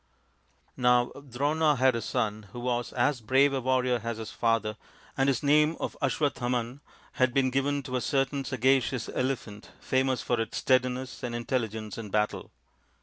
Now 0.75 1.09
Drona 1.29 1.75
had 1.75 1.95
a 1.95 2.01
son 2.01 2.47
who 2.53 2.59
was 2.59 2.91
as 2.93 3.21
brave 3.21 3.53
a 3.53 3.61
warrior 3.61 4.01
as 4.03 4.17
his 4.17 4.31
father, 4.31 4.75
and 5.15 5.29
his 5.29 5.43
name 5.43 5.77
of 5.79 5.95
Aswa 6.01 6.31
thaman 6.31 6.79
had 7.11 7.35
been 7.35 7.51
given 7.51 7.83
to 7.83 7.95
a 7.95 8.01
certain 8.01 8.43
sagacious 8.43 9.09
elephant 9.13 9.69
famous 9.79 10.23
for 10.23 10.39
its 10.41 10.57
steadiness 10.57 11.21
and 11.21 11.35
intelligence 11.35 11.99
in 11.99 12.09
battle. 12.09 12.49